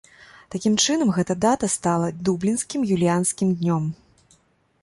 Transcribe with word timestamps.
Такім 0.53 0.77
чынам 0.85 1.11
гэта 1.17 1.33
дата 1.45 1.69
стала 1.75 2.07
дублінскім 2.31 2.89
юліянскім 2.97 3.53
днём. 3.61 3.83